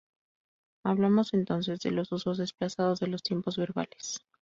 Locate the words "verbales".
3.57-4.25